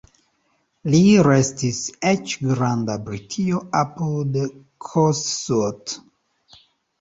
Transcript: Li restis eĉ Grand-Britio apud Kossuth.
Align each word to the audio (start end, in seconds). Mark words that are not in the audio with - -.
Li 0.93 1.01
restis 1.27 1.81
eĉ 2.11 2.33
Grand-Britio 2.45 3.61
apud 3.81 4.41
Kossuth. 4.87 5.97